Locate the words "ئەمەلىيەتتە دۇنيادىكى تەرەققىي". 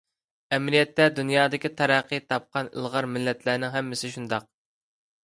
0.55-2.21